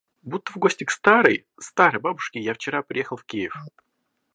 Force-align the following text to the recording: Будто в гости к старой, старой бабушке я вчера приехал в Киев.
Будто 0.23 0.51
в 0.51 0.57
гости 0.57 0.83
к 0.83 0.89
старой, 0.89 1.45
старой 1.59 2.01
бабушке 2.01 2.39
я 2.39 2.55
вчера 2.55 2.81
приехал 2.81 3.17
в 3.17 3.23
Киев. 3.23 3.53